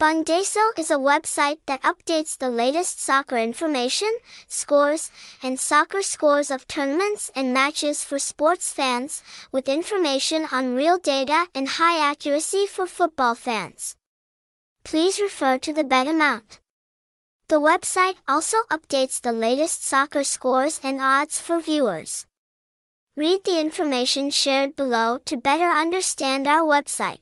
Bongdaso 0.00 0.78
is 0.78 0.90
a 0.90 0.96
website 0.96 1.58
that 1.66 1.82
updates 1.82 2.38
the 2.38 2.48
latest 2.48 3.02
soccer 3.02 3.36
information, 3.36 4.08
scores, 4.48 5.10
and 5.42 5.60
soccer 5.60 6.00
scores 6.00 6.50
of 6.50 6.66
tournaments 6.66 7.30
and 7.36 7.52
matches 7.52 8.02
for 8.02 8.18
sports 8.18 8.72
fans, 8.72 9.22
with 9.52 9.68
information 9.68 10.46
on 10.50 10.74
real 10.74 10.96
data 10.96 11.48
and 11.54 11.68
high 11.68 11.98
accuracy 11.98 12.64
for 12.66 12.86
football 12.86 13.34
fans. 13.34 13.94
Please 14.84 15.20
refer 15.20 15.58
to 15.58 15.70
the 15.70 15.84
bet 15.84 16.08
amount. 16.08 16.60
The 17.48 17.60
website 17.60 18.16
also 18.26 18.56
updates 18.70 19.20
the 19.20 19.32
latest 19.32 19.84
soccer 19.84 20.24
scores 20.24 20.80
and 20.82 20.98
odds 20.98 21.38
for 21.38 21.60
viewers. 21.60 22.24
Read 23.18 23.44
the 23.44 23.60
information 23.60 24.30
shared 24.30 24.76
below 24.76 25.18
to 25.26 25.36
better 25.36 25.68
understand 25.68 26.46
our 26.46 26.64
website. 26.64 27.18